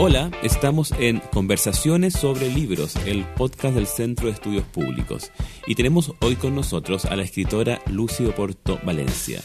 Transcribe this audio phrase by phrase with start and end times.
[0.00, 5.32] Hola, estamos en Conversaciones sobre Libros, el podcast del Centro de Estudios Públicos,
[5.66, 9.40] y tenemos hoy con nosotros a la escritora Lucio Porto Valencia.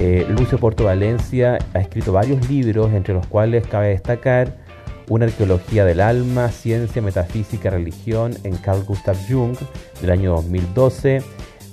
[0.00, 4.62] Eh, Lucio Porto Valencia ha escrito varios libros, entre los cuales cabe destacar
[5.10, 9.58] Una arqueología del alma, ciencia, metafísica, religión en Carl Gustav Jung
[10.00, 11.22] del año 2012,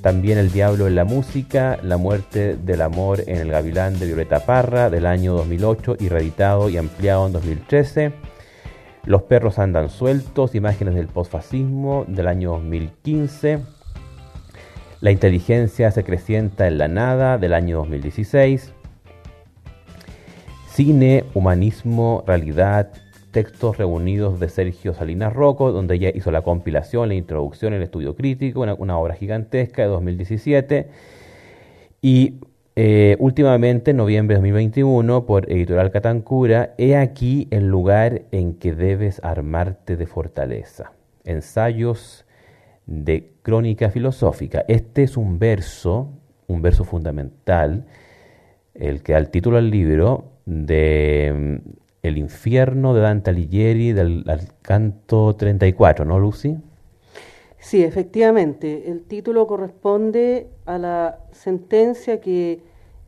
[0.02, 4.45] también El Diablo en la Música, La Muerte del Amor en el Gavilán de Violeta
[4.45, 8.13] Parra del año 2008 y reeditado y ampliado en 2013.
[9.05, 13.59] Los perros andan sueltos, imágenes del posfascismo del año 2015.
[15.02, 18.73] La inteligencia se crecienta en la nada del año 2016.
[20.72, 22.91] Cine, humanismo, realidad,
[23.31, 28.15] textos reunidos de Sergio Salinas Rocco, donde ella hizo la compilación, la introducción, el estudio
[28.15, 30.88] crítico, una, obra gigantesca de 2017.
[32.02, 32.36] Y
[32.75, 38.73] eh, últimamente, en noviembre de 2021, por Editorial Catancura, He aquí el lugar en que
[38.73, 40.93] debes armarte de fortaleza.
[41.23, 42.25] Ensayos
[42.86, 44.66] de crónica filosófica.
[44.67, 46.09] Este es un verso,
[46.47, 47.86] un verso fundamental,
[48.73, 51.61] el que da el título al libro de
[52.02, 54.23] el infierno de Dante Alighieri del,
[54.61, 56.58] canto 34, ¿no, Lucy?
[57.58, 58.89] Sí, efectivamente.
[58.89, 62.61] El título corresponde a la sentencia que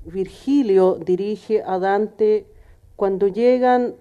[0.06, 2.48] Virgilio dirige a Dante
[2.96, 3.96] cuando llegan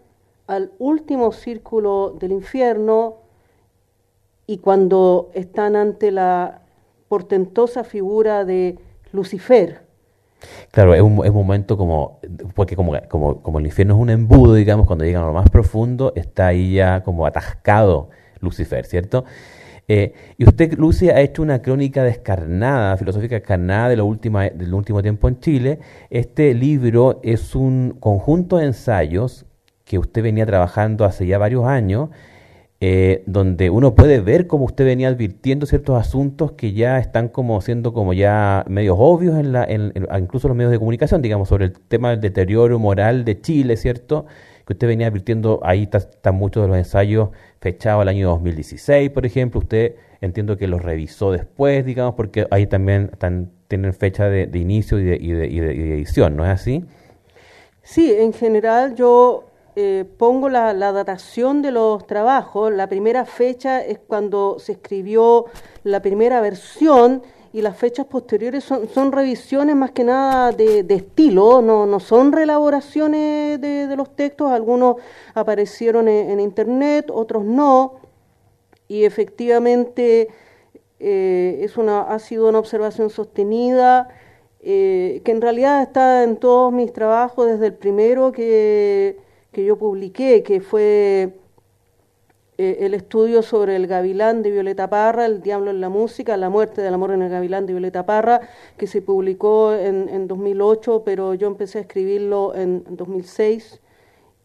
[0.46, 3.18] al último círculo del infierno
[4.46, 6.62] y cuando están ante la
[7.08, 8.78] portentosa figura de
[9.12, 9.89] Lucifer
[10.70, 12.20] Claro, es un, es un momento como,
[12.54, 15.50] porque como, como, como, el infierno es un embudo, digamos, cuando llegan a lo más
[15.50, 18.10] profundo, está ahí ya como atascado
[18.40, 19.24] Lucifer, ¿cierto?
[19.92, 24.72] Eh, y usted, Lucy, ha hecho una crónica descarnada, filosófica descarnada de lo última, del
[24.72, 25.80] último tiempo en Chile.
[26.10, 29.46] Este libro es un conjunto de ensayos
[29.84, 32.10] que usted venía trabajando hace ya varios años
[32.82, 37.60] eh, donde uno puede ver cómo usted venía advirtiendo ciertos asuntos que ya están como
[37.60, 41.66] siendo como ya medios obvios en la, en, incluso los medios de comunicación, digamos, sobre
[41.66, 44.24] el tema del deterioro moral de Chile, ¿cierto?
[44.66, 47.28] Que usted venía advirtiendo, ahí están muchos de los ensayos
[47.60, 52.66] fechados al año 2016, por ejemplo, usted entiendo que los revisó después, digamos, porque ahí
[52.66, 56.86] también están, tienen fecha de, inicio y de, y de edición, ¿no es así?
[57.82, 62.72] Sí, en general yo eh, pongo la, datación de los trabajos.
[62.72, 65.46] La primera fecha es cuando se escribió
[65.84, 67.22] la primera versión
[67.52, 73.92] y las fechas posteriores son, revisiones más que nada de, estilo, no, son reelaboraciones de,
[73.96, 74.96] los textos, algunos
[75.34, 77.96] aparecieron en, internet, otros no,
[78.86, 80.28] y efectivamente
[81.00, 84.08] eh, es una, ha sido una observación sostenida.
[84.62, 89.16] Eh, que en realidad está en todos mis trabajos desde el primero que
[89.52, 91.34] que yo publiqué, que fue
[92.62, 96.50] eh, el estudio sobre el gavilán de Violeta Parra, El diablo en la música, La
[96.50, 98.42] muerte del amor en el gavilán de Violeta Parra,
[98.76, 103.80] que se publicó en, en 2008, pero yo empecé a escribirlo en, 2006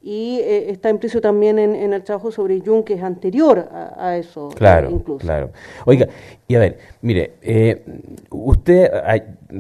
[0.02, 3.68] y eh, está implícito también en, el trabajo sobre Jung, que es anterior
[3.98, 4.50] a, eso.
[4.56, 5.20] Claro, incluso.
[5.20, 5.52] claro.
[5.86, 6.08] Oiga,
[6.48, 7.84] y a ver, mire, eh,
[8.30, 8.92] usted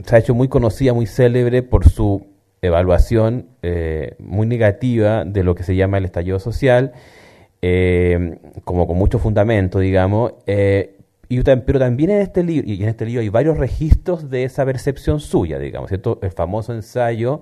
[0.06, 5.56] se ha hecho muy conocida, muy célebre por su evaluación eh, muy negativa de lo
[5.56, 6.94] que se llama el estallido social,
[7.62, 12.90] eh, como con mucho fundamento, digamos, eh, y, pero también en este libro, y en
[12.90, 16.20] este libro hay varios registros de esa percepción suya, digamos, ¿cierto?
[16.22, 17.42] El famoso ensayo,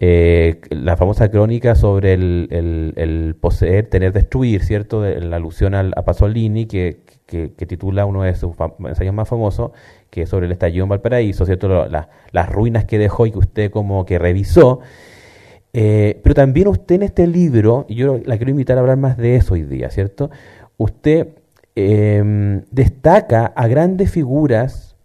[0.00, 5.04] la famosa crónica sobre el, poseer, tener, destruir, ¿cierto?
[5.04, 8.54] La alusión a Pasolini, que, que, que, titula uno de sus
[8.86, 9.72] ensayos más famosos,
[10.10, 11.86] que sobre el estallido en Valparaíso, ¿cierto?
[11.88, 14.80] las ruinas que dejó y que usted como que revisó.
[15.72, 19.16] Eh, pero también usted en este libro, y yo la quiero invitar a hablar más
[19.16, 20.30] de eso hoy día, ¿cierto?
[20.76, 21.28] Usted
[21.76, 24.96] em, destaca a grandes figuras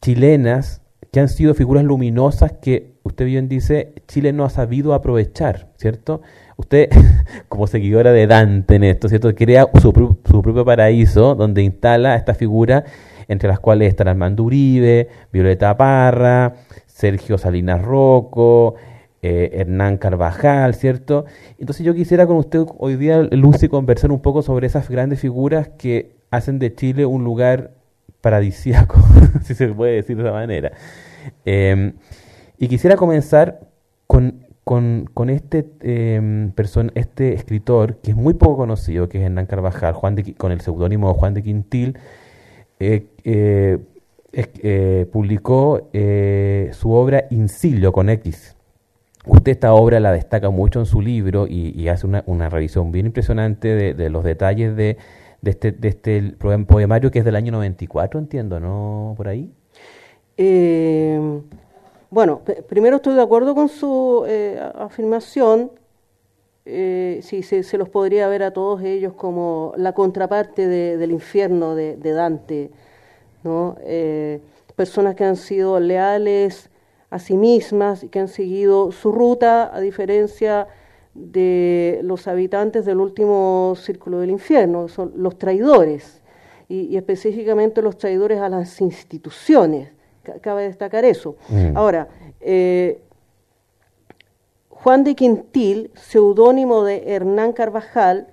[0.00, 0.82] chilenas
[1.12, 6.22] que han sido figuras luminosas que usted bien dice, Chile no ha sabido aprovechar, ¿cierto?
[6.56, 6.88] Usted,
[7.48, 9.32] como seguidora de Dante en esto, ¿cierto?
[9.34, 9.92] Crea su,
[10.24, 12.84] su propio paraíso donde instala esta figura
[13.32, 16.54] entre las cuales están Armando Uribe, Violeta Parra,
[16.86, 18.76] Sergio Salinas Rocco,
[19.22, 21.24] eh, Hernán Carvajal, ¿cierto?
[21.58, 25.68] Entonces yo quisiera con usted hoy día, Lucy, conversar un poco sobre esas grandes figuras
[25.78, 27.72] que hacen de Chile un lugar
[28.20, 29.00] paradisíaco,
[29.42, 30.72] si se puede decir de esa manera.
[31.44, 31.92] Em,
[32.58, 33.60] y quisiera comenzar
[34.06, 36.50] con, con, este, eh,
[36.94, 40.60] este escritor que es muy poco conocido, que es Hernán Carvajal, Juan de, con el
[40.60, 41.98] seudónimo Juan de Quintil,
[45.10, 48.56] publicó eh, su obra Incilio con X.
[49.24, 53.94] Usted esta obra la destaca mucho en su libro y, hace una, revisión bien impresionante
[53.94, 54.96] de, los detalles de,
[55.40, 56.34] de, este, de este
[56.66, 59.14] poemario que es del año 94, entiendo, ¿no?
[59.16, 59.52] Por ahí.
[60.36, 61.20] Eh,
[62.10, 64.24] bueno, primero estoy de acuerdo con su
[64.74, 65.70] afirmación.
[66.64, 72.70] Sí, se, los podría ver a todos ellos como la contraparte del infierno de, Dante,
[73.42, 73.76] ¿no?
[74.76, 76.70] personas que han sido leales
[77.10, 80.66] a sí mismas y que han seguido su ruta, a diferencia
[81.14, 86.22] de los habitantes del último círculo del infierno, son los traidores,
[86.68, 89.90] y, específicamente los traidores a las instituciones.
[90.40, 91.36] Cabe destacar eso.
[91.50, 91.76] Mm.
[91.76, 92.08] Ahora,
[92.40, 93.02] eh,
[94.82, 98.26] Juan de Quintil, seudónimo de Hernán Carvajal,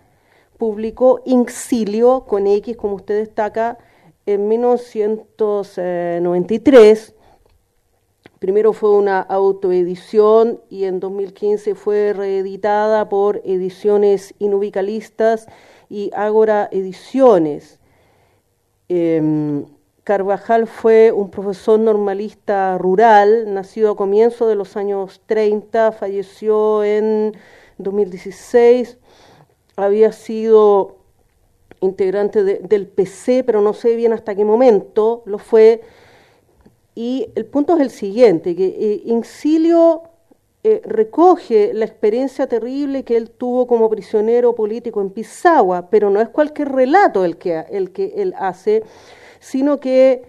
[0.58, 3.78] publicó Inxilio, con X, como usted destaca,
[4.26, 7.14] en 1993
[8.40, 15.48] Primero fue una autoedición y en 2015 fue reeditada por Ediciones Inubicalistas
[15.90, 17.82] y Ágora Ediciones.
[18.88, 19.66] Em,
[20.04, 27.34] Carvajal fue un profesor normalista rural, nacido a comienzos de los años 30, falleció en
[27.78, 28.98] 2016,
[29.76, 30.98] había sido
[31.82, 35.82] integrante del PC, pero no sé bien hasta qué momento lo fue.
[36.96, 40.04] Y el punto es el siguiente, que eh, Incilio
[40.64, 46.20] eh, recoge la experiencia terrible que él tuvo como prisionero político en Pisagua, pero no
[46.20, 48.84] es cualquier relato el que, el que él hace,
[49.40, 50.24] sino que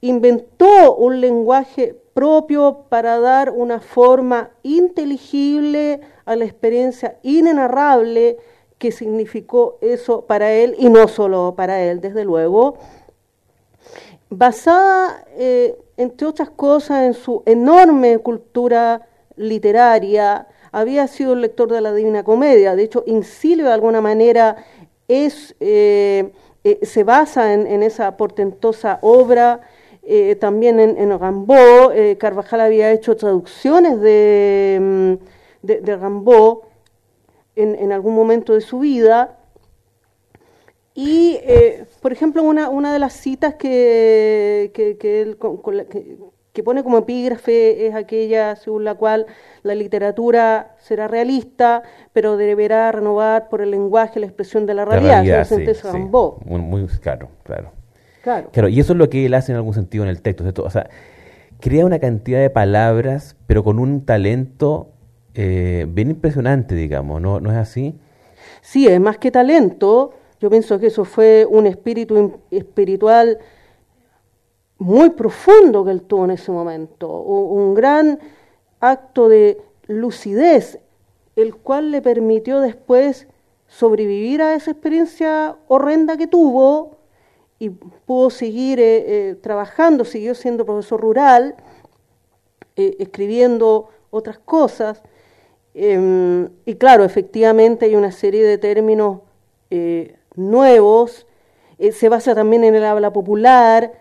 [0.00, 8.38] inventó un lenguaje propio para dar una forma inteligible a la experiencia inenarrable
[8.78, 12.76] que significó eso para él y no solo para él, desde luego,
[14.28, 21.80] basada eh, entre otras cosas, en su enorme cultura literaria, había sido el lector de
[21.80, 22.76] la Divina Comedia.
[22.76, 24.56] De hecho, Incilio de alguna manera
[25.08, 26.32] es, eh,
[26.68, 29.60] eh, se basa en, esa portentosa obra.
[30.02, 35.96] Eh, también en, en Rambaud, Carvajal había hecho traducciones de, mm, de,
[37.56, 39.38] en, algún momento de su vida.
[40.94, 45.38] Y, eh, por ejemplo, una, una de las citas que, que, él,
[45.90, 46.18] que,
[46.62, 49.26] pone como epígrafe es aquella según la cual
[49.62, 51.82] la literatura será realista,
[52.12, 55.24] pero deberá renovar por el lenguaje la expresión de la realidad.
[55.24, 55.46] La realidad
[56.44, 57.72] Muy, claro, claro,
[58.22, 58.68] claro.
[58.68, 60.44] y eso es lo que él hace en algún sentido en el texto.
[60.62, 60.88] O sea,
[61.60, 64.90] crea una cantidad de palabras, pero con un talento
[65.34, 67.98] eh, bien impresionante, digamos, ¿no, ¿no es así?
[68.60, 73.38] Sí, es más que talento yo pienso que eso fue un espíritu espiritual
[74.78, 78.18] muy profundo que él tuvo en ese momento, un gran
[78.80, 80.78] acto de lucidez,
[81.34, 83.26] el cual le permitió después
[83.68, 86.96] sobrevivir a esa experiencia horrenda que tuvo
[87.58, 91.56] y pudo seguir eh, eh, trabajando, siguió siendo profesor rural,
[92.76, 95.02] eh, escribiendo otras cosas.
[95.74, 99.20] Em, y claro, efectivamente hay una serie de términos
[100.36, 101.26] nuevos,
[101.90, 103.92] se basa también en el habla popular,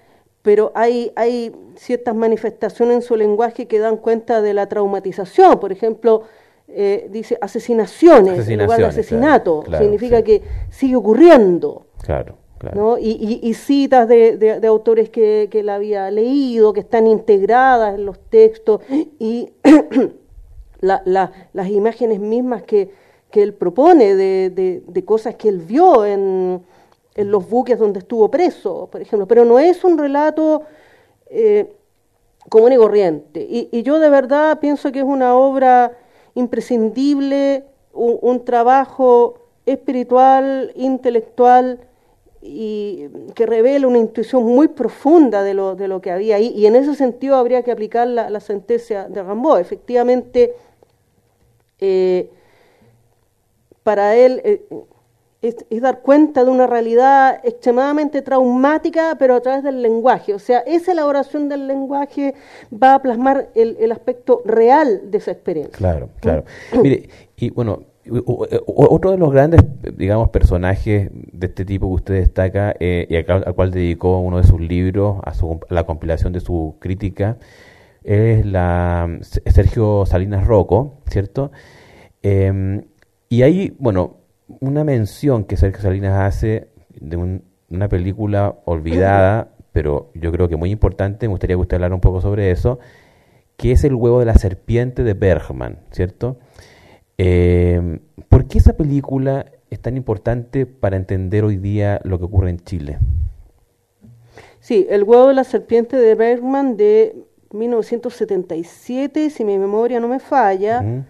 [0.46, 5.60] pero hay, hay ciertas manifestaciones en su lenguaje que dan cuenta de la traumatización.
[5.60, 6.22] Por ejemplo,
[6.68, 9.64] eh, dice asesinaciones, en lugar de asesinato.
[9.76, 11.88] Significa que sigue ocurriendo.
[12.04, 12.38] Claro.
[12.76, 13.00] ¿no?
[13.00, 18.82] Y, citas de, autores que, que él había leído, que están integradas en los textos,
[19.18, 19.50] y
[20.82, 22.92] las imágenes mismas que,
[23.32, 26.62] que él propone, de, de, cosas que él vio en,
[27.16, 30.64] en, los buques donde estuvo preso, por ejemplo, pero no es un relato
[31.30, 31.74] eh,
[32.50, 33.46] común y corriente.
[33.50, 35.98] Y, yo de verdad pienso que es una obra
[36.36, 41.80] imprescindible, un, trabajo espiritual, intelectual,
[42.42, 46.54] y que revela una intuición muy profunda de lo, de lo que había ahí.
[46.56, 49.58] Y en ese sentido habría que aplicar la, sentencia de Rambo.
[49.58, 50.54] Efectivamente,
[51.80, 52.30] eh,
[53.82, 54.66] para él eh,
[55.48, 60.34] es, dar cuenta de una realidad extremadamente traumática, pero a través del lenguaje.
[60.34, 62.36] O sea, esa elaboración del lenguaje
[62.72, 65.78] va a plasmar el, aspecto real de esa experiencia.
[65.78, 66.44] Claro, claro.
[66.82, 67.84] Mire, y bueno,
[68.66, 69.62] otro de los grandes,
[69.98, 74.44] digamos, personajes de este tipo que usted destaca, eh, y al, cual dedicó uno de
[74.44, 77.38] sus libros, a, su, la compilación de su crítica,
[78.04, 81.52] es la Sergio Salinas Rocco, ¿cierto?
[82.22, 82.84] Eh,
[83.30, 90.32] y hay, bueno, una mención que Sergio Salinas hace de una película olvidada, pero yo
[90.32, 92.80] creo que muy importante, me gustaría que usted hablara un poco sobre eso,
[93.58, 96.38] que es el huevo de la serpiente de Bergman, ¿cierto?
[97.18, 98.00] Eh,
[98.30, 102.60] ¿Por qué esa película es tan importante para entender hoy día lo que ocurre en
[102.60, 103.00] Chile?
[104.60, 107.16] Sí, El huevo de la serpiente de Bergman de
[107.52, 111.06] 1977, si mi memoria no me falla.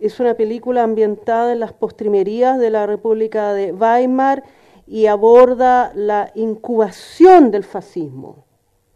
[0.00, 4.42] Es una película ambientada en las postrimerías de la República de Weimar
[4.86, 8.46] y aborda la incubación del fascismo.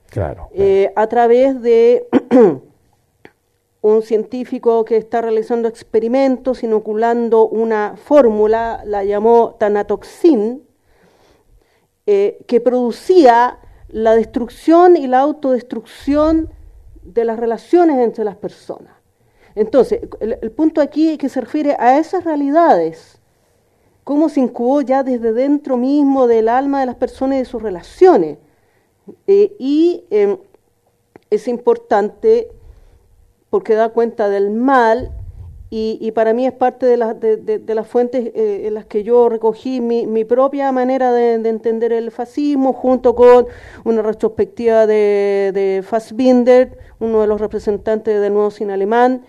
[0.08, 0.48] Claro.
[0.52, 2.08] Eh, a través de
[3.82, 10.62] un científico que está realizando experimentos, inoculando una fórmula, la llamó Tanatoxin,
[12.06, 13.58] eh, que producía
[13.88, 16.50] la destrucción y la autodestrucción
[17.02, 18.93] de las relaciones entre las personas.
[19.54, 23.20] Entonces, el, punto aquí que se refiere a esas realidades,
[24.02, 27.62] cómo se incubó ya desde dentro mismo del alma de las personas y de sus
[27.62, 28.38] relaciones.
[29.26, 30.38] Eh, y em,
[31.30, 32.48] es importante
[33.50, 35.12] porque da cuenta del mal
[35.76, 39.80] y, para mí es parte de, de, las fuentes eh, en las que yo recogí
[39.80, 43.46] mi, propia manera de, entender el fascismo junto con
[43.82, 49.24] una retrospectiva de, Fassbinder, uno de los representantes del nuevo cine alemán,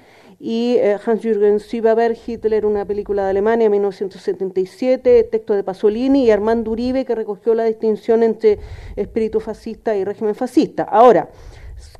[0.45, 6.69] y eh, Hans-Jürgen Sieberberg, Hitler, una película de Alemania, 1977, texto de Pasolini, y Armando
[6.69, 8.59] Uribe, que recogió la distinción entre
[8.95, 10.83] espíritu fascista y régimen fascista.
[10.83, 11.29] Ahora,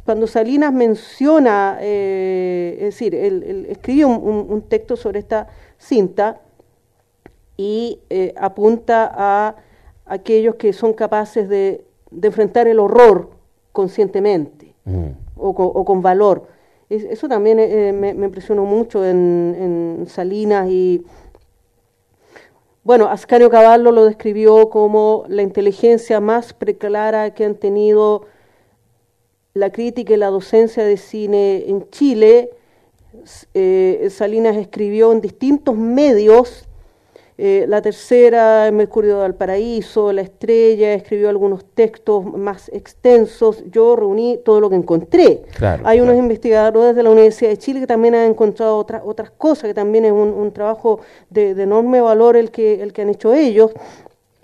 [0.03, 5.47] cuando Salinas menciona, eh, es decir, él, escribe un, texto sobre esta
[5.79, 6.39] cinta
[7.57, 9.55] y eh, apunta a
[10.05, 11.83] aquellos que son capaces de,
[12.21, 13.31] enfrentar el horror
[13.71, 15.07] conscientemente mm.
[15.35, 16.53] o, con, valor.
[16.89, 19.55] Eso también eh, me, impresionó mucho en,
[19.99, 21.03] en, Salinas y,
[22.83, 28.27] bueno, Ascanio Cavallo lo describió como la inteligencia más preclara que han tenido
[29.55, 32.51] la crítica y la docencia de cine en Chile.
[33.53, 36.67] Eh, Salinas escribió en distintos medios,
[37.37, 43.63] eh, la tercera, Mercurio del Paraíso, La Estrella, escribió algunos textos más extensos.
[43.69, 45.41] Yo reuní todo lo que encontré.
[45.83, 49.65] Hay unos investigadores de la Universidad de Chile que también han encontrado otras otras cosas,
[49.67, 53.71] que también es un, trabajo de, enorme valor el que, el que han hecho ellos.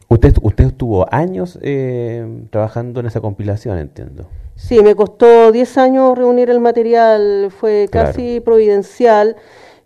[0.09, 4.25] Usted, usted estuvo años eh, trabajando en esa compilación, entiendo.
[4.57, 9.37] Sí, me costó 10 años reunir el material, fue casi providencial,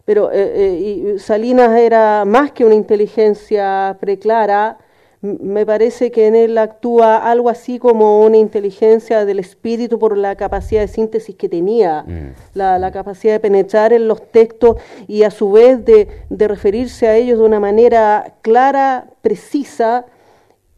[0.05, 4.77] pero eh, eh, Salinas era más que una inteligencia preclara,
[5.21, 10.35] me parece que en él actúa algo así como una inteligencia del espíritu por la
[10.35, 12.33] capacidad de síntesis que tenía, mm.
[12.53, 17.15] la, capacidad de penetrar en los textos y a su vez de, de referirse a
[17.15, 20.05] ellos de una manera clara, precisa,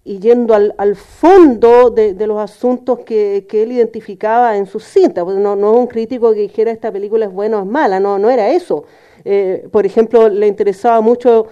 [0.08, 5.26] y yendo al, al fondo de, los asuntos que, él identificaba en sus cintas.
[5.26, 8.00] Pues no, no es un crítico que dijera esta película es buena o es mala,
[8.00, 8.86] no, no era eso.
[9.26, 11.48] Eh, por ejemplo, le interesaba mucho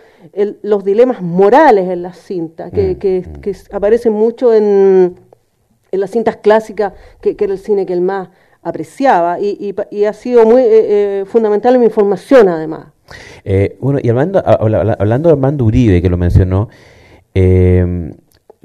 [0.61, 3.41] los dilemas morales en las cintas, que, mm, que, mm.
[3.41, 5.15] que aparecen mucho en,
[5.91, 8.29] en, las cintas clásicas, que, era el cine que él más
[8.61, 10.67] apreciaba, y, y, ha sido muy eh,
[11.21, 12.87] eh, fundamental en mi formación además.
[13.79, 16.69] bueno, y hablando, hablando de Armando Uribe, que lo mencionó,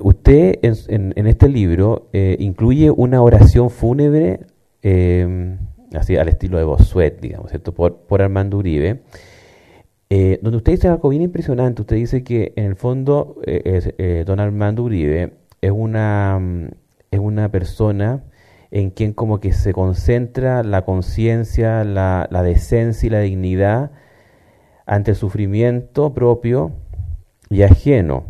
[0.02, 4.40] Usted en, este libro eh, incluye una oración fúnebre,
[4.82, 5.58] em,
[5.94, 7.72] así al estilo de Bossuet, digamos, ¿cierto?
[7.72, 9.02] Por, Armando Uribe,
[10.08, 11.82] eh, donde usted dice algo bien impresionante.
[11.82, 16.68] Usted dice que en el fondo eh, don Armando Uribe es una, mm,
[17.10, 18.24] es una persona
[18.70, 23.90] en quien como que se concentra la conciencia, la, la decencia y la dignidad
[24.86, 26.72] ante el sufrimiento propio
[27.48, 28.24] y ajeno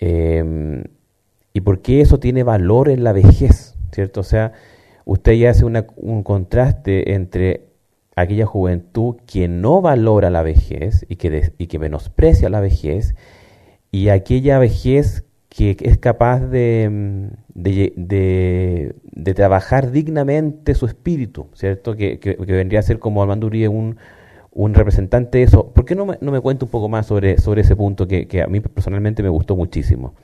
[0.00, 0.84] Em,
[1.52, 3.76] ¿Y por qué eso tiene valor en la vejez?
[3.92, 4.20] ¿Cierto?
[4.20, 4.52] O sea,
[5.10, 7.66] usted ya hace un contraste entre
[8.14, 13.16] aquella juventud que no valora la vejez y que, y que menosprecia la vejez
[13.90, 21.96] y aquella vejez que es capaz de, de, de, trabajar dignamente su espíritu, ¿cierto?
[21.96, 23.96] Que, que, vendría a ser como Armando un,
[24.52, 25.72] un representante de eso.
[25.72, 28.28] ¿Por qué no me, no me cuenta un poco más sobre, sobre ese punto que,
[28.28, 30.14] que a mí personalmente me gustó muchísimo?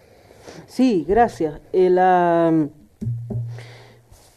[0.68, 1.60] Sí, gracias.
[1.72, 1.90] Eh,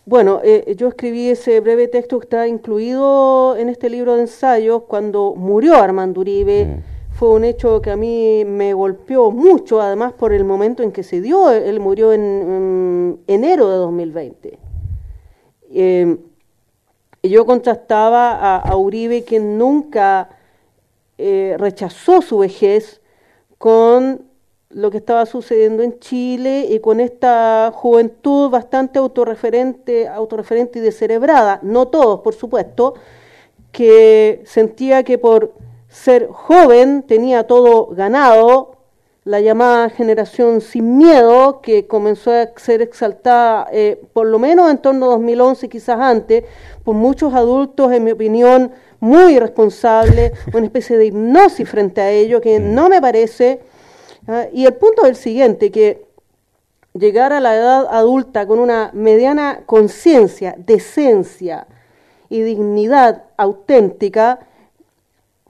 [0.10, 4.82] bueno, eh, yo escribí ese breve texto que está incluido en este libro de ensayos
[4.88, 6.66] cuando murió Armando Uribe.
[6.66, 7.16] Mm.
[7.16, 11.04] Fue un hecho que a mí me golpeó mucho, además por el momento en que
[11.04, 11.52] se dio.
[11.52, 14.58] Él murió en, enero de 2020.
[15.74, 16.18] Eh,
[17.22, 20.30] yo contrastaba a, Uribe, que nunca
[21.20, 23.00] eh, rechazó su vejez,
[23.60, 24.29] con
[24.70, 31.60] lo que estaba sucediendo en Chile y con esta juventud bastante autorreferente, autorreferente y descerebrada,
[31.64, 32.94] no todos, por supuesto,
[33.72, 35.54] que sentía que por
[35.88, 38.76] ser joven tenía todo ganado,
[39.26, 44.78] la llamada generación sin miedo, que comenzó a ser exaltada eh, por lo menos en
[44.78, 46.44] torno a 2011, quizás antes,
[46.84, 52.40] por muchos adultos, en mi opinión, muy irresponsables, una especie de hipnosis frente a ello,
[52.40, 53.62] que no me parece.
[54.54, 56.06] Y el punto es el siguiente, que
[56.94, 61.68] llegar a la edad adulta con una mediana conciencia, decencia
[62.30, 64.40] y dignidad auténtica,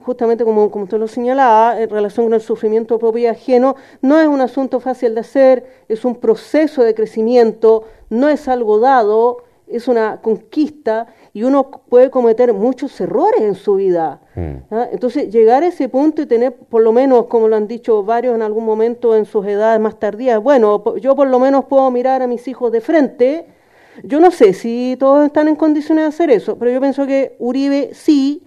[0.02, 4.18] justamente como, como usted lo señalaba, en relación con el sufrimiento propio y ajeno, no
[4.18, 9.44] es un asunto fácil de hacer, es un proceso de crecimiento, no es algo dado,
[9.66, 14.20] es una conquista y uno puede cometer muchos errores en su vida.
[14.34, 14.56] Mm.
[14.70, 14.88] ¿ah?
[14.90, 18.34] Entonces, llegar a ese punto y tener, por lo menos, como lo han dicho varios
[18.34, 22.22] en algún momento en sus edades más tardías, bueno, yo por lo menos puedo mirar
[22.22, 23.46] a mis hijos de frente.
[24.02, 27.36] Yo no sé si todos están en condiciones de hacer eso, pero yo pienso que
[27.38, 28.42] Uribe sí,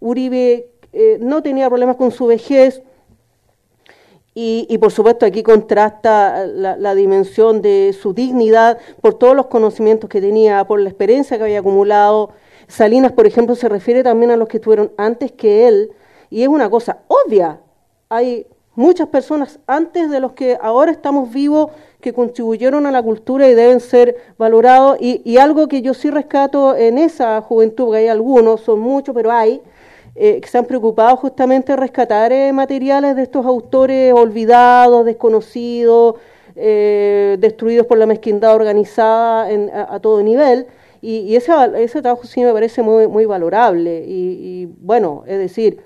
[0.00, 2.82] Uribe eh, no tenía problemas con su vejez,
[4.34, 10.22] y, por supuesto aquí contrasta la, dimensión de su dignidad por todos los conocimientos que
[10.22, 12.30] tenía, por la experiencia que había acumulado.
[12.66, 15.90] Salinas, por ejemplo, se refiere también a los que estuvieron antes que él,
[16.30, 17.60] y es una cosa obvia.
[18.08, 21.70] Hay muchas personas antes de los que ahora estamos vivos
[22.00, 24.96] que contribuyeron a la cultura y deben ser valorados.
[24.98, 29.14] Y, y algo que yo sí rescato en esa juventud, porque hay algunos, son muchos,
[29.14, 29.60] pero hay,
[30.14, 36.16] eh, que se han preocupado justamente de rescatar eh, materiales de estos autores olvidados, desconocidos,
[36.54, 39.48] eh, destruidos por la mezquindad organizada
[39.88, 40.66] a, todo nivel.
[41.00, 44.04] Y, ese, ese, trabajo sí me parece muy, muy valorable.
[44.06, 45.80] Y, bueno, es decir,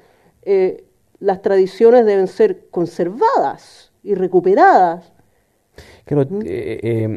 [1.20, 5.12] las tradiciones deben ser conservadas y recuperadas.
[6.10, 7.16] ¿Mm?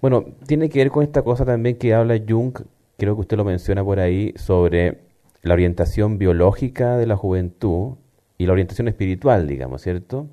[0.00, 2.56] bueno, tiene que ver con esta cosa también que habla Jung,
[2.96, 5.07] creo que usted lo menciona por ahí, sobre
[5.42, 7.94] la orientación biológica de la juventud
[8.36, 10.26] y la orientación espiritual, digamos, ¿cierto?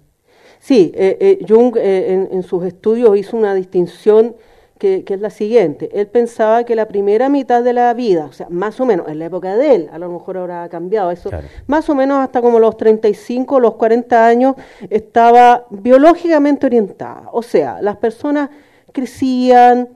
[0.60, 4.36] Sí, eh, eh, Jung eh, en, sus estudios hizo una distinción
[4.78, 5.89] que, es la siguiente.
[5.94, 9.20] Él pensaba que la primera mitad de la vida, o sea, más o menos en
[9.20, 11.30] la época de él, a lo mejor ahora ha cambiado eso,
[11.68, 14.56] más o menos hasta como los 35, los 40 años,
[14.89, 17.30] estaba biológicamente orientada.
[17.32, 18.50] O sea, las personas
[18.91, 19.89] crecían,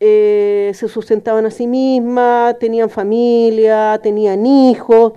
[0.00, 5.14] eh, se sustentaban a sí mismas, tenían familia, tenían hijos.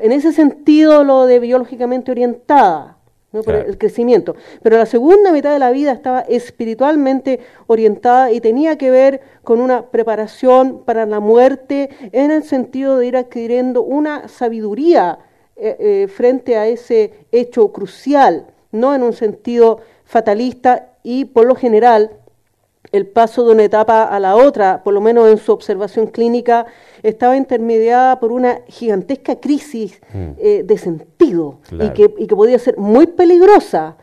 [0.00, 2.98] En ese sentido, lo de biológicamente orientada,
[3.30, 4.36] por el crecimiento.
[4.62, 9.60] Pero la segunda mitad de la vida estaba espiritualmente orientada y tenía que ver con
[9.60, 15.18] una preparación para la muerte en el sentido de ir adquiriendo una sabiduría
[15.56, 21.54] eh, eh, frente a ese hecho crucial, no en un sentido fatalista y por lo
[21.54, 22.12] general
[22.92, 26.66] el paso de una etapa a la otra, por lo menos en su observación clínica,
[27.02, 30.30] estaba intermediada por una gigantesca crisis mm.
[30.38, 33.96] eh, de sentido y, que, y, que, podía ser muy peligrosa.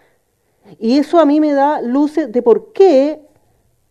[0.80, 3.22] Y eso a mí me da luces de por qué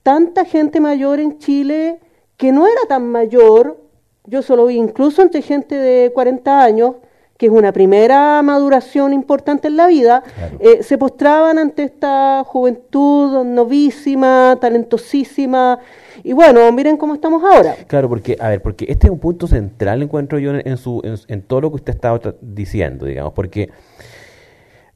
[0.02, 2.00] tanta gente mayor en Chile,
[2.36, 3.80] que no era tan mayor,
[4.26, 6.96] yo solo vi incluso entre gente de 40 años,
[7.36, 10.22] que es una primera maduración importante en la vida,
[10.60, 15.78] eh, se postraban ante esta juventud novísima, talentosísima,
[16.22, 17.74] y bueno, miren cómo estamos ahora.
[17.88, 21.42] Claro, porque, a ver, porque este es un punto central, encuentro yo, en, su, en,
[21.42, 23.70] todo lo que usted estaba diciendo, digamos, porque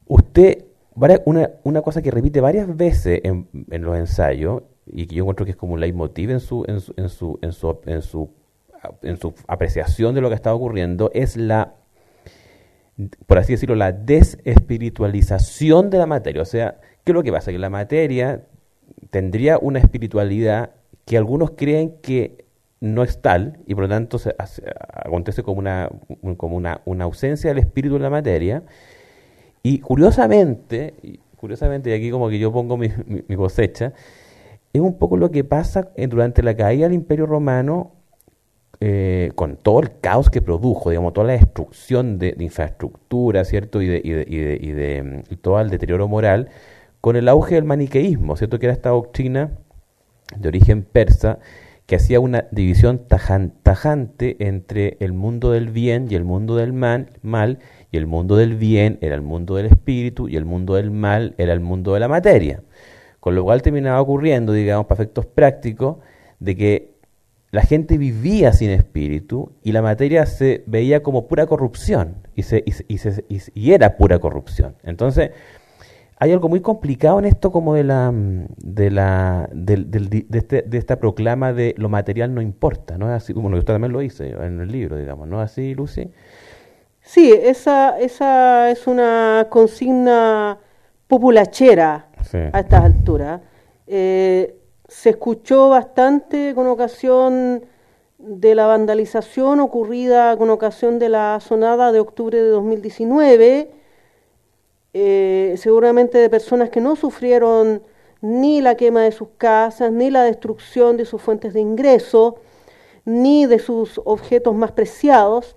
[0.06, 0.64] usted,
[1.24, 5.44] una, una cosa que repite varias veces en, en los ensayos, y que yo encuentro
[5.44, 8.30] que es como un leitmotiv en su, en su, en su, en su, en su,
[9.02, 11.74] en su apreciación de lo que está ocurriendo, es la
[13.26, 16.42] por así decirlo, la desespiritualización de la materia.
[16.42, 17.52] O sea, ¿qué es lo que pasa?
[17.52, 18.42] Que la materia
[19.10, 20.70] tendría una espiritualidad
[21.04, 22.44] que algunos creen que
[22.80, 24.34] no es tal y por lo tanto se,
[24.92, 25.90] acontece como, una,
[26.36, 28.62] como una, una, ausencia del espíritu en la materia.
[29.62, 30.94] Y curiosamente,
[31.36, 33.92] curiosamente, y aquí como que yo pongo mi, mi cosecha,
[34.72, 37.92] es un poco lo que pasa durante la caída del Imperio Romano
[38.80, 43.82] eh, con todo el caos que produjo, digamos, toda la destrucción de, infraestructura, ¿cierto?
[43.82, 46.48] Y de, y de, y de, y todo el deterioro moral,
[47.00, 48.58] con el auge del maniqueísmo, ¿cierto?
[48.58, 49.52] Que era esta doctrina
[50.36, 51.38] de origen persa
[51.86, 57.08] que hacía una división tajante entre el mundo del bien y el mundo del mal,
[57.22, 57.60] mal,
[57.90, 61.34] y el mundo del bien era el mundo del espíritu y el mundo del mal
[61.38, 62.62] era el mundo de la materia.
[63.20, 65.96] Con lo cual terminaba ocurriendo, digamos, para efectos prácticos,
[66.40, 66.97] de que
[67.50, 72.62] la gente vivía sin espíritu y la materia se veía como pura corrupción y, se,
[72.66, 74.74] y, y, y, era pura corrupción.
[74.82, 75.30] Entonces,
[76.18, 80.96] hay algo muy complicado en esto como de la de la de, este, de, esta
[80.98, 83.32] proclama de lo material no importa, ¿no es así?
[83.32, 86.10] Como usted también lo hice en el libro, digamos, ¿no es así, Lucy?
[87.00, 90.58] Sí, esa, esa es una consigna
[91.06, 92.08] populachera
[92.52, 93.40] a estas alturas.
[93.86, 94.54] Eh,
[94.88, 97.64] se escuchó bastante con ocasión
[98.18, 103.70] de la vandalización ocurrida con ocasión de la sonada de octubre de 2019
[104.94, 107.82] eh, seguramente de personas que no sufrieron
[108.20, 112.36] ni la quema de sus casas, ni la destrucción de sus fuentes de ingreso,
[113.04, 115.56] ni de sus objetos más preciados.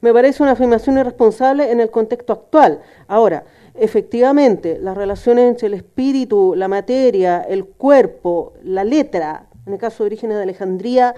[0.00, 2.80] Me parece una afirmación irresponsable en el contexto actual.
[3.06, 3.44] Ahora,
[3.78, 10.02] efectivamente, las relaciones entre el espíritu, la materia, el cuerpo, la letra, en el caso
[10.04, 11.14] de Orígenes de Alejandría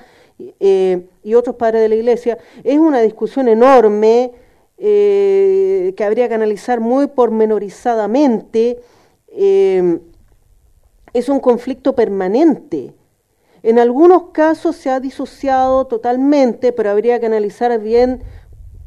[0.61, 4.33] eh, y otros padres de la Iglesia, es una discusión enorme
[4.79, 8.79] eh, que habría que analizar muy pormenorizadamente,
[9.29, 9.99] eh,
[11.13, 12.95] es un conflicto permanente.
[13.63, 18.23] En algunos casos se ha disociado totalmente, pero habría que analizar bien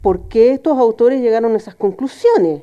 [0.02, 2.62] por qué estos autores llegaron a esas conclusiones.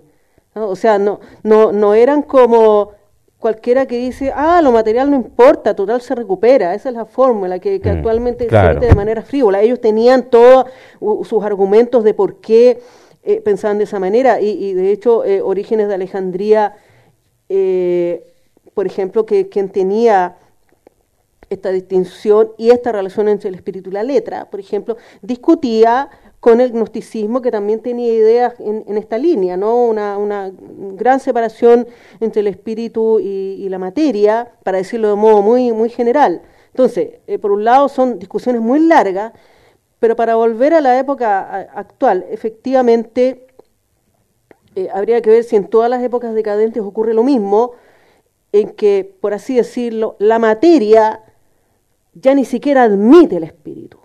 [0.67, 2.93] O sea, no, no, no eran como
[3.39, 6.75] cualquiera que dice, ah, lo material no importa, total se recupera.
[6.75, 9.63] Esa es la fórmula que, mm, actualmente se mete de manera frívola.
[9.63, 10.67] Ellos tenían todos
[11.25, 12.81] sus argumentos de por qué
[13.23, 14.41] eh, pensaban de esa manera.
[14.41, 16.77] Y, de hecho, eh, Orígenes de Alejandría,
[17.49, 18.25] eh,
[18.75, 20.37] por ejemplo, que quien tenía
[21.51, 26.61] esta distinción y esta relación entre el espíritu y la letra, por ejemplo, discutía con
[26.61, 29.87] el gnosticismo que también tenía ideas en, esta línea, ¿no?
[29.87, 30.53] Una,
[30.95, 31.87] gran separación
[32.21, 36.43] entre el espíritu y, la materia, para decirlo de modo muy, muy general.
[36.69, 39.33] Entonces, por un lado son discusiones muy largas,
[39.99, 43.49] pero para volver a la época actual, efectivamente,
[44.77, 47.73] eh, habría que ver si en todas las épocas decadentes ocurre lo mismo,
[48.53, 51.21] en que, por así decirlo, la materia
[52.15, 53.99] ya ni siquiera admite el espíritu.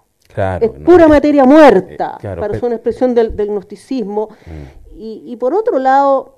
[0.62, 4.30] Es pura materia muerta, eh, para ser una expresión del, gnosticismo.
[4.46, 4.84] Mm.
[4.96, 6.38] Y, por otro lado,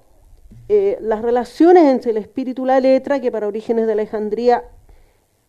[0.69, 4.63] eh, las relaciones entre el espíritu y la letra, que para Orígenes de Alejandría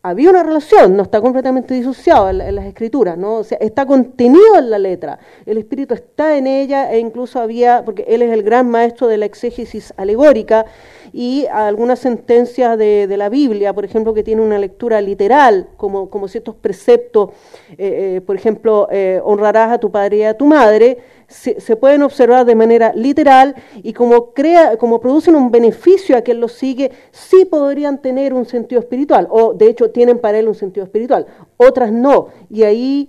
[0.08, 3.38] había una relación, no está completamente disociado en, las escrituras, ¿no?
[3.38, 7.84] O sea, está contenido en la letra, el espíritu está en ella e incluso había,
[7.84, 10.66] porque él es el gran maestro de la exégesis alegórica
[11.12, 16.28] y algunas sentencias de, la Biblia, por ejemplo, que tiene una lectura literal, como, como
[16.28, 17.30] ciertos preceptos,
[17.70, 22.02] eh, eh, por ejemplo, eh, honrarás a tu padre y a tu madre, se, pueden
[22.02, 26.92] observar de manera literal y como, crea, como producen un beneficio a quien los sigue,
[27.10, 31.26] sí podrían tener un sentido espiritual, o de hecho tienen para él un sentido espiritual,
[31.56, 32.28] otras no.
[32.48, 33.08] Y ahí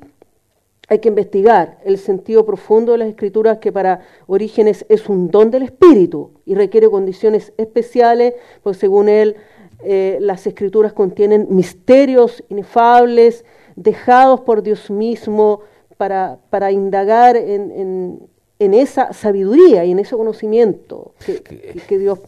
[0.89, 5.51] hay que investigar el sentido profundo de las escrituras que para Orígenes es un don
[5.51, 9.35] del espíritu y requiere condiciones especiales, pues según él
[9.83, 15.61] eh, las escrituras contienen misterios inefables, dejados por Dios mismo,
[15.97, 18.29] para, para indagar en,
[18.59, 21.41] en, esa sabiduría y en ese conocimiento que,
[21.87, 22.19] que, Dios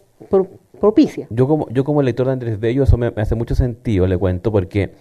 [0.79, 1.27] propicia.
[1.29, 4.51] Yo como, yo como lector de Andrés Bello, eso me, hace mucho sentido, le cuento,
[4.51, 4.91] porque,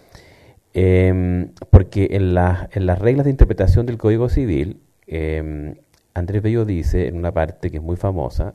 [0.75, 5.75] eh, porque en, la, en las reglas de interpretación del Código Civil, eh,
[6.15, 8.55] Andrés Bello dice en una parte que es muy famosa,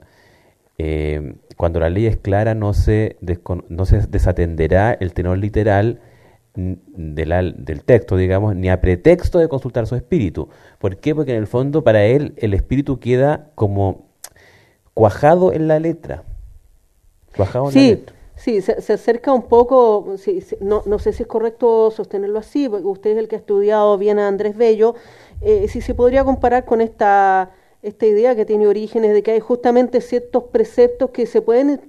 [0.78, 3.18] eh, cuando la ley es clara no se,
[3.70, 6.02] no se desatenderá el tenor literal
[6.56, 10.50] del texto, digamos, ni a pretexto de consultar su espíritu.
[10.80, 11.16] ¿Por qué?
[11.16, 14.06] Porque en el fondo para él el espíritu queda como
[14.94, 16.24] cuajado en la letra.
[17.36, 18.16] Cuajado en sí, la letra.
[18.36, 20.16] Sí, se, acerca un poco,
[20.60, 23.98] no, no, sé si es correcto sostenerlo así, porque usted es el que ha estudiado
[23.98, 24.96] bien a Andrés Bello,
[25.42, 27.52] eh, si se podría comparar con esta,
[27.84, 31.80] esta idea que tiene orígenes de que hay justamente ciertos preceptos que se pueden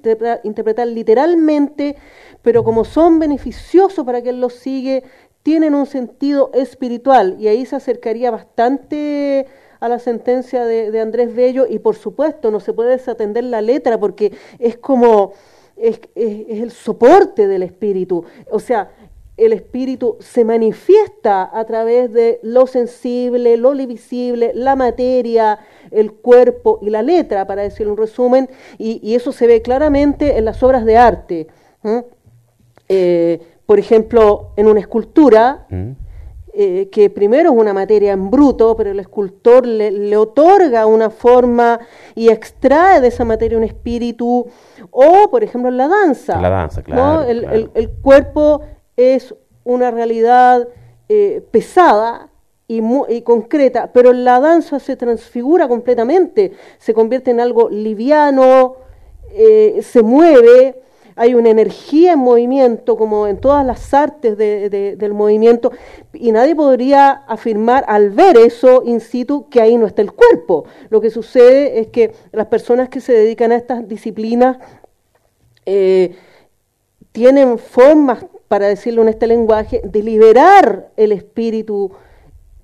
[0.42, 1.96] interpretar literalmente
[2.44, 5.02] pero como son beneficiosos para quien los sigue,
[5.42, 7.36] tienen un sentido espiritual.
[7.40, 9.46] Y ahí se acercaría bastante
[9.80, 13.98] a la sentencia de, Andrés Bello y por supuesto no se puede desatender la letra
[13.98, 15.32] porque es como,
[15.76, 18.90] es, el soporte del espíritu, o sea,
[19.36, 25.58] el espíritu se manifiesta a través de lo sensible, lo visible, la materia,
[25.90, 30.44] el cuerpo y la letra, para decir un resumen, y, eso se ve claramente en
[30.44, 31.46] las obras de arte.
[32.88, 35.90] Eh, por ejemplo, en una escultura, mm.
[36.52, 41.80] eh, que primero es una materia en bruto, pero el escultor le, otorga una forma
[42.14, 44.46] y extrae de esa materia un espíritu,
[44.90, 46.40] o por ejemplo en la danza.
[46.40, 48.60] La danza, claro, el, cuerpo
[48.96, 50.68] es una realidad
[51.08, 52.30] eh, pesada,
[52.66, 58.76] y, concreta, pero la danza se transfigura completamente, se convierte en algo liviano,
[59.32, 60.80] eh, se mueve,
[61.16, 65.70] hay una energía en movimiento, como en todas las artes del movimiento,
[66.12, 70.64] y nadie podría afirmar al ver eso in situ que ahí no está el cuerpo.
[70.88, 74.56] Lo que sucede es que las personas que se dedican a estas disciplinas
[75.66, 76.16] eh,
[77.12, 81.90] tienen formas, para decirlo en este lenguaje, de liberar el espíritu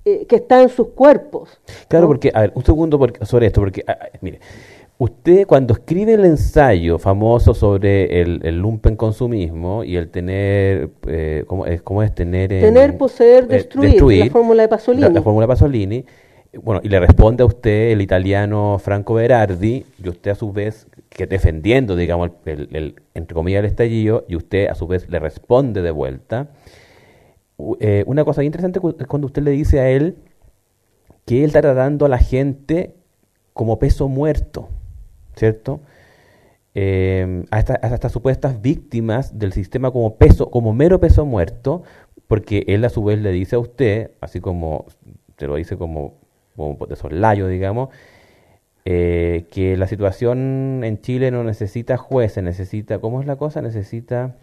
[0.05, 1.59] eh, que está en sus cuerpos.
[1.89, 3.83] Claro, porque, a ver, un segundo sobre esto, porque,
[4.21, 4.39] mire,
[4.97, 11.43] Usted cuando escribe el ensayo famoso sobre el, el lumpen consumismo y el tener, eh,
[11.47, 12.49] ¿cómo, es, ¿cómo, es, tener?
[12.49, 15.09] tener, poseer, eh, destruir, la fórmula de Pasolini.
[15.11, 16.05] La, fórmula de Pasolini.
[16.61, 20.85] Bueno, y le responde a usted el italiano Franco Berardi, y usted a su vez,
[21.11, 25.81] que defendiendo, digamos, el, entre comillas, el estallido, y usted a su vez le responde
[25.81, 26.49] de vuelta.
[27.79, 30.17] Eh, una cosa interesante es cuando usted le dice a él
[31.25, 32.95] que él está tratando a la gente
[33.53, 34.69] como peso muerto.
[35.35, 35.81] ¿cierto?
[36.73, 41.83] Eh, a, estas supuestas víctimas del sistema como peso, como mero peso muerto,
[42.27, 44.85] porque él a su vez le dice a usted, así como
[45.35, 46.15] te lo dice como,
[46.55, 47.89] como de soslayo, digamos,
[48.85, 53.61] eh, que la situación en Chile no necesita jueces, necesita, ¿cómo es la cosa?
[53.61, 54.35] Necesita...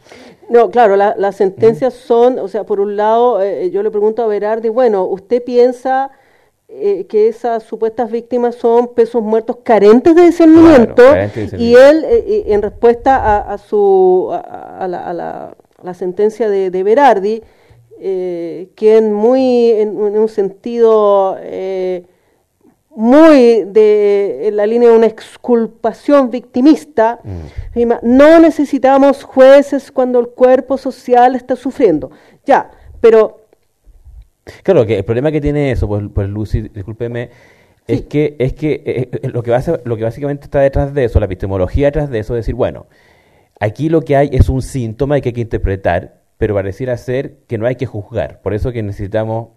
[0.48, 4.26] No, claro, las sentencias son, o sea, por un lado, eh, yo le pregunto a
[4.26, 6.10] Berardi, bueno, ¿usted piensa
[6.70, 11.02] eh, que esas supuestas víctimas son pesos muertos carentes de discernimiento
[11.56, 17.42] y él eh, eh, en respuesta a, su a, la, sentencia de, Berardi
[18.74, 21.38] quien muy en, un sentido
[22.98, 27.92] muy de en la línea de una exculpación victimista mm.
[28.02, 32.10] no necesitamos jueces cuando el cuerpo social está sufriendo
[32.44, 33.48] ya pero
[34.62, 37.28] Claro, que el problema que tiene eso, pues, pues Lucy, discúlpeme,
[37.86, 41.20] es que, es que eh, eh, lo, que lo que básicamente está detrás de eso,
[41.20, 42.86] la epistemología detrás de eso, es decir, bueno,
[43.60, 47.58] aquí lo que hay es un síntoma que hay que interpretar, pero pareciera ser que
[47.58, 48.40] no hay que juzgar.
[48.40, 49.48] Por eso que necesitamos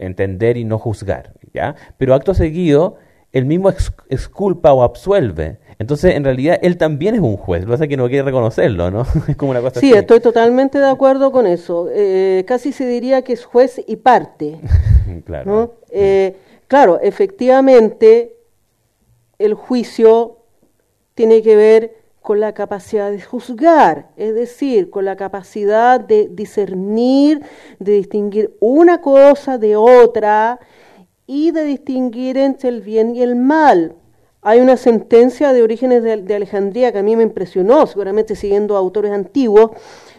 [0.00, 1.76] entender y no juzgar, ¿ya?
[1.98, 2.96] Pero acto seguido,
[3.32, 3.70] el mismo
[4.08, 5.58] exculpa o absuelve.
[5.78, 7.62] Entonces, en realidad, él también es un juez.
[7.62, 9.06] Lo que pasa es que no quiere reconocerlo, ¿no?
[9.28, 11.88] es como una cosa Sí, estoy totalmente de acuerdo con eso.
[11.92, 14.58] Eh, casi se diría que es juez y parte.
[15.24, 15.76] claro.
[15.90, 16.36] Eh,
[16.66, 18.36] claro, efectivamente,
[19.38, 20.38] el juicio
[21.14, 27.42] tiene que ver con la capacidad de juzgar, es decir, con la capacidad de discernir,
[27.78, 30.60] de distinguir una cosa de otra
[31.26, 33.94] y de distinguir entre el bien y el mal.
[34.42, 39.12] Hay una sentencia de orígenes de, Alejandría que a mí me impresionó, seguramente siguiendo autores
[39.12, 39.70] antiguos,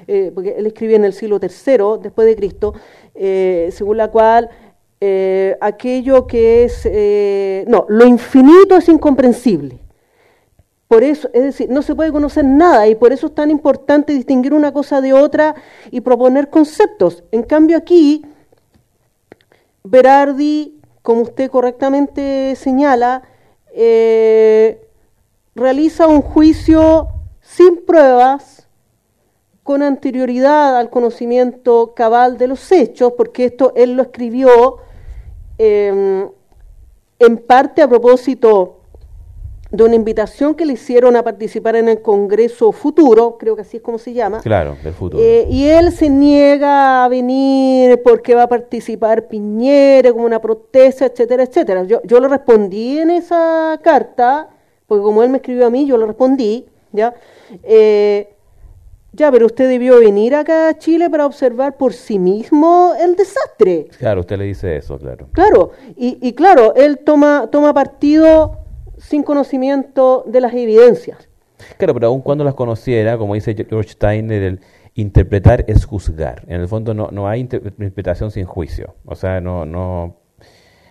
[0.08, 2.74] eh, porque él escribía en el siglo III después de Cristo,
[3.14, 4.50] eh, según la cual
[5.00, 9.81] eh, aquello que es, no, lo infinito es incomprensible.
[10.92, 14.12] Por eso, es decir, no se puede conocer nada y por eso es tan importante
[14.12, 15.56] distinguir una cosa de otra
[15.90, 17.24] y proponer conceptos.
[17.32, 18.26] En cambio aquí,
[19.86, 23.24] Berardi, como usted correctamente señala,
[23.74, 24.86] eh,
[25.56, 27.08] realiza un juicio
[27.40, 28.68] sin pruebas,
[29.64, 34.80] con anterioridad al conocimiento cabal de los hechos, porque esto él lo escribió
[35.58, 36.30] em,
[37.18, 38.81] en parte a propósito
[39.72, 43.78] de una invitación que le hicieron a participar en el Congreso Futuro, creo que así
[43.78, 44.42] es como se llama.
[44.42, 45.24] Claro, del futuro.
[45.24, 51.06] Eh, y él se niega a venir porque va a participar Piñera como una protesta,
[51.06, 51.84] etcétera, etcétera.
[51.86, 54.50] Yo, yo le respondí en esa carta,
[54.88, 57.14] porque como él me escribió a mí, yo le respondí, ¿ya?
[57.64, 58.34] Eh,
[59.14, 63.88] ya, pero usted debió venir acá a Chile para observar por sí mismo el desastre.
[64.00, 65.28] Claro, usted le dice eso, claro.
[65.32, 68.61] Claro, y, y claro, él toma, toma partido
[69.02, 71.28] sin conocimiento de las evidencias.
[71.78, 74.60] Claro, pero aun cuando las conociera, como dice George Steiner, el
[74.96, 76.44] interpretar es juzgar.
[76.48, 78.96] En el fondo no, no hay interpretación sin juicio.
[79.06, 79.66] O sea, no...
[79.66, 80.18] no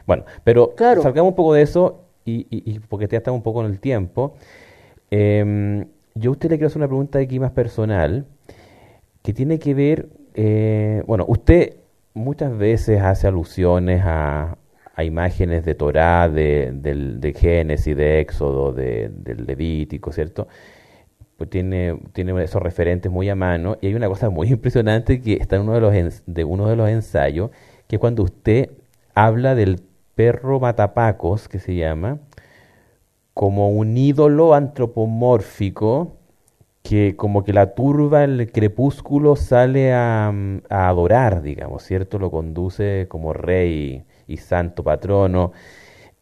[0.06, 3.70] bueno, pero salgamos un poco de eso y, y, porque ya estamos un poco en
[3.70, 4.34] el tiempo.
[5.10, 8.26] Em, yo a usted le quiero hacer una pregunta aquí más personal
[9.22, 11.76] que tiene que ver, eh, bueno, usted
[12.14, 14.56] muchas veces hace alusiones a,
[15.04, 20.48] imágenes de Torá, de, del, de Génesis, de Éxodo, de, del Levítico, ¿cierto?
[21.36, 23.78] Pues tiene, tiene esos referentes muy a mano.
[23.80, 26.76] Y hay una cosa muy impresionante que está en uno de los, de uno de
[26.76, 27.50] los ensayos,
[27.86, 28.70] que es cuando usted
[29.14, 29.82] habla del
[30.14, 32.18] perro matapacos, que se llama,
[33.34, 36.16] como un ídolo antropomórfico
[36.82, 40.28] que como que la turba, el crepúsculo sale a,
[40.68, 42.18] a adorar, digamos, ¿cierto?
[42.18, 45.52] Lo conduce como rey y santo patrono,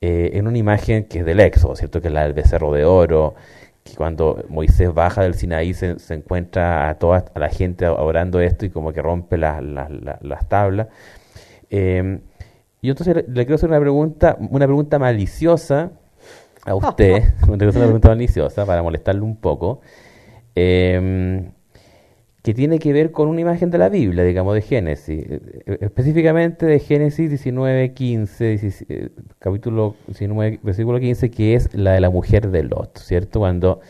[0.00, 2.00] eh, en una imagen que es del Éxodo, ¿cierto?
[2.00, 3.34] Que es la del becerro de oro,
[3.84, 8.66] que cuando Moisés baja del Sinaí se, encuentra a toda a la gente orando esto
[8.66, 10.88] y como que rompe las tablas.
[11.70, 12.20] Eh,
[12.80, 15.90] y entonces le quiero hacer una pregunta, una pregunta maliciosa
[16.64, 19.80] a usted, una pregunta maliciosa para molestarle un poco,
[20.54, 21.50] eh,
[22.48, 26.64] que tiene que ver con una imagen de la Biblia, digamos, de Génesis, eh, específicamente
[26.64, 32.62] de Génesis 19, 15, capítulo 19, versículo 15, que es la de la mujer de
[32.62, 33.40] Lot, ¿cierto?
[33.40, 33.80] Cuando,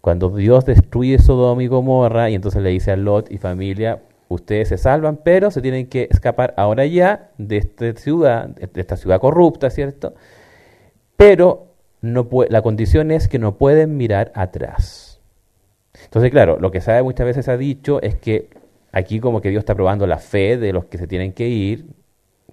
[0.00, 4.68] cuando Dios destruye Sodoma y Gomorra y entonces le dice a Lot y familia, ustedes
[4.68, 9.20] se salvan, pero se tienen que escapar ahora ya de esta ciudad, de esta ciudad
[9.20, 10.14] corrupta, ¿cierto?
[11.18, 15.07] Pero no la condición es que no pueden mirar atrás.
[16.04, 18.48] Entonces, claro, lo que sabe muchas veces ha dicho es que
[18.92, 21.86] aquí como que Dios está probando la fe de los que se tienen que ir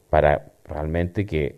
[0.10, 1.58] para realmente que,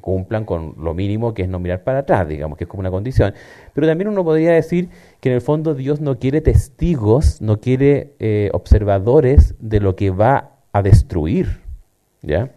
[0.00, 2.90] cumplan con lo mínimo que es no mirar para atrás, digamos, que es como una
[2.90, 3.34] condición.
[3.74, 4.88] Pero también uno podría decir
[5.20, 10.10] que en el fondo Dios no quiere testigos, no quiere eh, observadores de lo que
[10.10, 11.60] va a destruir.
[12.22, 12.50] ¿Ya?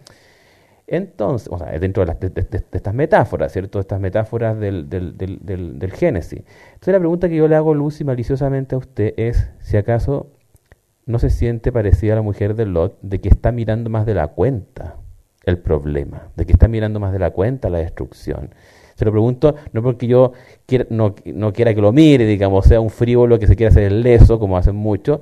[0.86, 2.32] Entonces, o sea, dentro de,
[2.72, 3.80] estas metáforas, ¿cierto?
[3.80, 6.42] Estas metáforas del, del, del, del, Génesis.
[6.74, 10.30] Entonces la pregunta que yo le hago, Lucy, maliciosamente a usted es si acaso
[11.06, 14.14] no se siente parecida a la mujer de Lot de que está mirando más de
[14.14, 14.96] la cuenta
[15.44, 18.50] el problema, de que está mirando más de la cuenta la destrucción.
[18.94, 20.32] Se lo pregunto no porque yo
[20.90, 24.02] no, no, quiera que lo mire, digamos, sea un frívolo que se quiera hacer el
[24.02, 25.20] leso, como hacen muchos,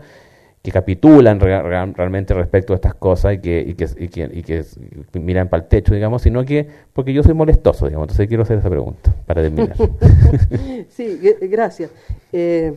[0.63, 5.19] que capitulan realmente respecto a estas cosas y que, y que, y que, y que
[5.19, 8.05] miran para el techo, digamos, sino que porque yo soy molestoso, digamos.
[8.05, 9.75] Entonces quiero hacer esa pregunta para terminar.
[10.91, 11.91] sí, gracias.
[12.31, 12.75] Eh,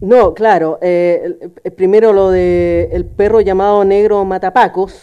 [0.00, 0.78] no, claro.
[0.80, 5.02] Eh, primero lo de el perro llamado negro matapacos.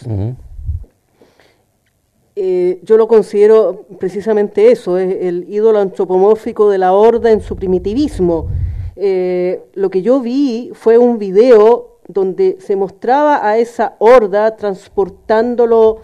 [2.36, 7.54] Eh, yo lo considero precisamente eso, es el ídolo antropomórfico de la horda en su
[7.54, 8.48] primitivismo
[8.96, 16.00] eh, lo que yo vi fue un video donde se mostraba a esa horda transportándolo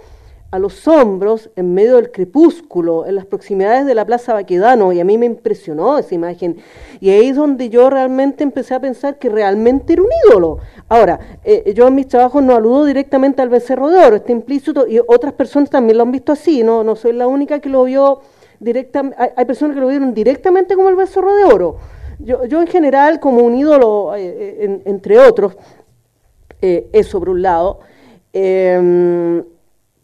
[0.50, 4.98] a los hombros en medio del crepúsculo, en las proximidades de la Plaza Baquedano, y
[4.98, 6.56] a mí me impresionó esa imagen.
[6.98, 10.58] Y ahí es donde yo realmente empecé a pensar que realmente era un ídolo.
[10.88, 14.88] Ahora, eh, yo en mis trabajos no aludo directamente al becerro de oro, está implícito,
[14.88, 17.84] y otras personas también lo han visto así, no, no soy la única que lo
[17.84, 18.20] vio
[18.58, 21.76] directamente, hay personas que lo vieron directamente como el becerro de oro.
[22.22, 25.56] Yo, yo en general, como un ídolo, eh, eh, entre otros,
[26.60, 27.80] eh, eso por un lado.
[28.32, 29.42] Em,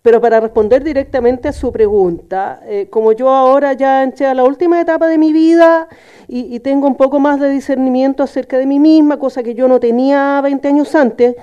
[0.02, 4.80] pero para responder directamente a su pregunta, como yo ahora ya entré a la última
[4.80, 5.88] etapa de mi vida
[6.28, 9.80] y, tengo un poco más de discernimiento acerca de mí misma, cosa que yo no
[9.80, 11.34] tenía 20 años antes,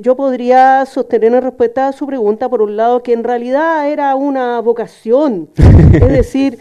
[0.00, 4.14] yo podría sostener en respuesta a su pregunta, por un lado, que en realidad era
[4.16, 5.50] una vocación.
[5.92, 6.58] es decir,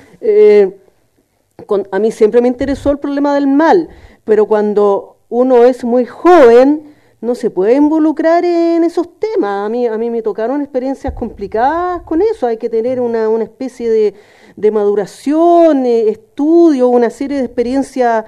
[1.92, 3.90] a mí siempre me interesó el problema del mal,
[4.24, 9.66] pero cuando uno es muy joven, no se puede involucrar en esos temas.
[9.66, 12.48] A mí, a mí me tocaron experiencias complicadas con eso.
[12.48, 14.14] Hay que tener una, especie
[14.58, 18.26] de, maduración, eh, estudio, una serie de experiencias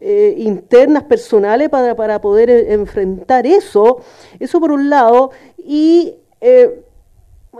[0.00, 4.00] eh, internas, personales, para, para poder eh, enfrentar eso.
[4.40, 5.30] Eso por un lado.
[5.58, 6.16] Y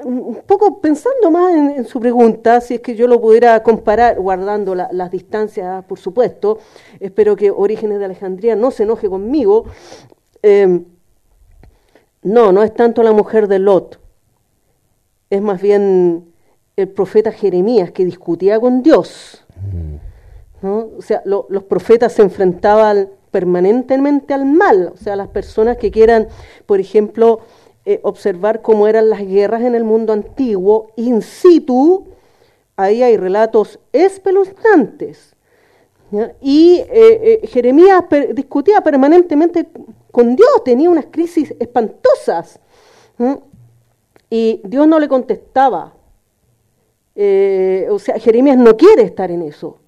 [0.05, 4.75] un poco pensando más en, su pregunta, si es que yo lo pudiera comparar, guardando
[4.75, 6.59] las distancias, por supuesto,
[7.01, 9.65] espero que Orígenes de Alejandría no se enoje conmigo.
[10.43, 10.85] Em,
[12.23, 13.99] no, no es tanto la mujer de Lot,
[15.31, 16.33] es más bien
[16.77, 19.45] el profeta Jeremías que discutía con Dios.
[20.63, 20.91] ¿no?
[20.97, 26.29] O sea, los profetas se enfrentaban permanentemente al mal, o sea, las personas que quieran,
[26.67, 27.41] por ejemplo,
[27.91, 32.05] eh, observar cómo eran las guerras en el mundo antiguo, in situ,
[32.77, 35.35] ahí hay relatos espeluznantes.
[36.43, 39.69] Y eh, eh, Jeremías discutía permanentemente
[40.13, 42.61] con Dios, tenía unas crisis espantosas.
[44.29, 45.95] Y Dios no le contestaba.
[47.17, 49.79] o sea, Jeremías no quiere estar en eso.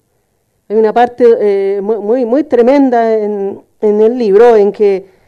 [0.67, 5.20] Hay una parte muy, muy, tremenda en, en, el libro en que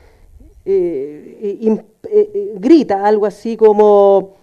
[0.66, 4.36] eh, eh, grita algo así como,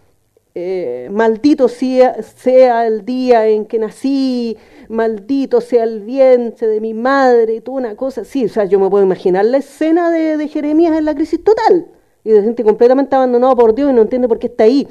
[0.54, 4.56] eh, maldito sea, sea, el día en que nací,
[4.88, 8.44] maldito sea el vientre de mi madre, y toda una cosa así.
[8.44, 11.86] O sea, yo me puedo imaginar la escena de, Jeremías en la crisis total,
[12.24, 14.86] y de gente completamente abandonada por Dios y no entiende por qué está ahí.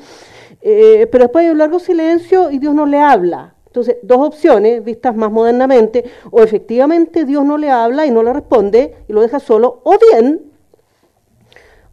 [0.62, 3.56] pero después hay un largo silencio y Dios no le habla.
[3.68, 8.34] Entonces, dos opciones vistas más modernamente, o efectivamente Dios no le habla y no le
[8.34, 10.49] responde y lo deja solo, o bien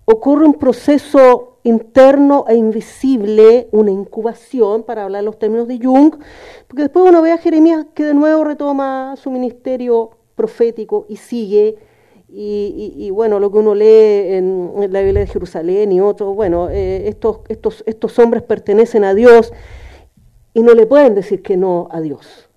[0.07, 6.15] ocurre un proceso interno e invisible, una incubación, para hablar los términos de Jung,
[6.69, 11.77] porque después uno ve a Jeremías que de nuevo retoma su ministerio profético y sigue,
[12.29, 17.09] y, bueno, lo que uno lee en, la Biblia de Jerusalén y otros, bueno, eh,
[17.09, 19.53] estos, estos, estos hombres pertenecen a Dios
[20.53, 22.49] y no le pueden decir que no a Dios,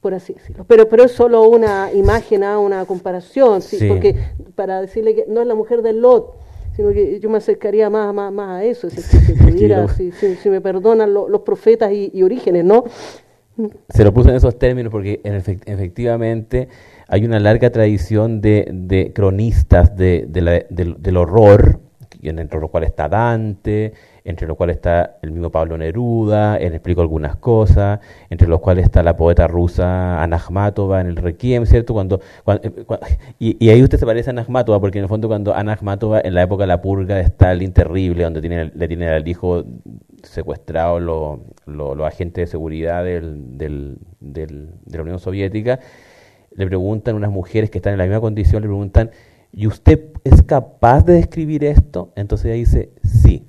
[0.00, 0.64] por así decirlo.
[0.66, 2.58] Pero, pero es solo una imagen, ¿ah?
[2.58, 3.86] una comparación, ¿sí?
[3.86, 4.14] porque
[4.54, 6.45] para decirle que no es la mujer de Lot,
[6.76, 11.40] sino que yo me acercaría más, más, más a eso, si, si, me perdonan los
[11.40, 12.84] profetas y, orígenes, ¿no?
[13.88, 16.68] Se lo puso en esos términos porque efectivamente
[17.08, 21.80] hay una larga tradición de, de cronistas de, del, horror,
[22.20, 23.94] entre los cuales está Dante,
[24.26, 28.84] entre los cuales está el mismo Pablo Neruda, él explico algunas cosas, entre los cuales
[28.84, 30.42] está la poeta rusa Ana
[31.00, 31.94] en el Requiem, ¿cierto?
[31.94, 32.70] Cuando, eh,
[33.38, 34.44] y, ahí usted se parece a Ana
[34.80, 38.24] porque en el fondo cuando Ana en la época de la purga de Stalin terrible,
[38.24, 39.64] donde tiene, le tiene al hijo
[40.22, 40.98] secuestrado
[41.66, 45.78] los agentes de seguridad del, del, del, de la Unión Soviética,
[46.56, 49.10] le preguntan unas mujeres que están en la misma condición, le preguntan,
[49.52, 52.12] ¿y usted es capaz de describir esto?
[52.16, 53.45] Entonces ella dice, sí,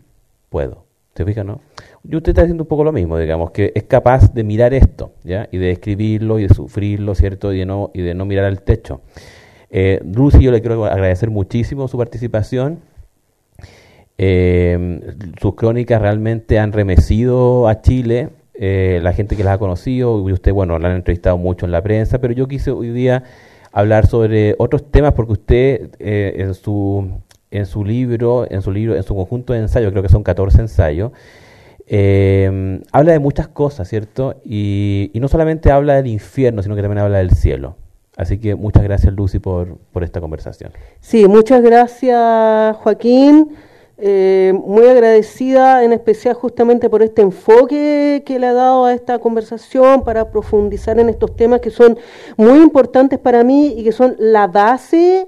[0.50, 0.86] puedo.
[1.16, 1.62] ¿Se fija, no?
[2.04, 5.14] Y usted está haciendo un poco lo mismo, digamos, que es capaz de mirar esto,
[5.24, 5.50] ¿ya?
[5.52, 7.54] Y de describirlo y de sufrirlo, ¿cierto?
[7.54, 9.02] Y de no, y de no mirar al techo.
[9.72, 12.82] Eh, Lucy, yo le quiero agradecer muchísimo su participación.
[14.20, 15.00] Eh,
[15.42, 20.34] sus crónicas realmente han remecido a Chile, eh, la gente que las ha conocido, y
[20.34, 23.24] usted, bueno, la han entrevistado mucho en la prensa, pero yo quise hoy día
[23.72, 27.22] hablar sobre otros temas porque usted eh, en su
[27.52, 30.62] en su libro, en su libro, en su conjunto de ensayos, creo que son 14
[30.62, 31.12] ensayos,
[31.88, 34.36] eh, habla de muchas cosas, ¿cierto?
[34.44, 37.76] Y, no solamente habla del infierno, sino que también habla del cielo.
[38.18, 40.72] Así que muchas gracias, Lucy, por, por esta conversación.
[41.00, 43.56] Sí, muchas gracias, Joaquín.
[44.00, 49.18] Eh, muy agradecida en especial justamente por este enfoque que le ha dado a esta
[49.18, 51.98] conversación para profundizar en estos temas que son
[52.36, 55.28] muy importantes para mí y que son la base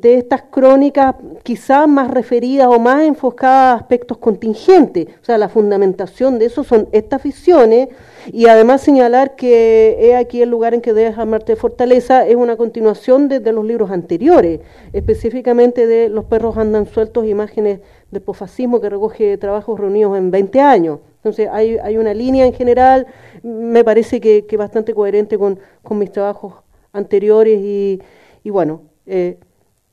[0.00, 5.06] de estas crónicas quizás más referidas o más enfocadas a aspectos contingentes.
[5.22, 7.88] O sea, la fundamentación de eso son estas visiones
[8.30, 12.36] y además señalar que he aquí el lugar en que debes amarte de fortaleza es
[12.36, 14.60] una continuación de, los libros anteriores,
[14.92, 17.80] específicamente de Los perros andan sueltos, imágenes
[18.10, 20.98] de posfascismo que recoge trabajos reunidos en 20 años.
[21.16, 23.06] Entonces hay, hay una línea en general,
[23.42, 26.52] me parece que, que bastante coherente con, con, mis trabajos
[26.92, 28.02] anteriores y,
[28.44, 29.38] y bueno, eh,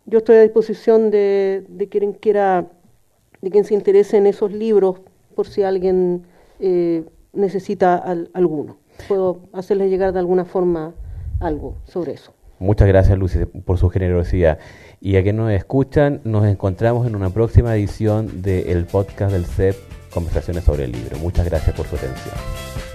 [0.05, 2.67] yo estoy a disposición de, de quien quiera,
[3.41, 5.01] de quien se interese en esos libros,
[5.35, 6.23] por si alguien
[6.59, 7.95] eh, necesita
[8.33, 8.77] alguno.
[9.07, 10.93] Puedo hacerles llegar de alguna forma
[11.39, 12.33] algo sobre eso.
[12.59, 14.59] Muchas gracias, Lucy, por su generosidad.
[15.01, 19.75] Y a quienes nos escuchan, nos encontramos en una próxima edición del podcast del CEP,
[20.13, 21.17] Conversaciones sobre el libro.
[21.17, 22.92] Muchas gracias por su atención.